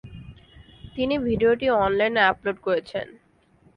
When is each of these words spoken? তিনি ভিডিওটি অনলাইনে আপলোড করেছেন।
তিনি 0.95 1.15
ভিডিওটি 1.27 1.67
অনলাইনে 1.83 2.21
আপলোড 2.31 2.57
করেছেন। 2.67 3.07